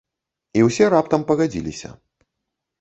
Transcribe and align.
І 0.59 0.63
ўсе 0.69 0.87
раптам 0.95 1.27
пагадзіліся. 1.29 1.95